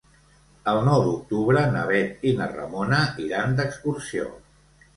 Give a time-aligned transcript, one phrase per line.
[0.71, 4.31] El nou d'octubre na Bet i na Ramona iran d'excursió.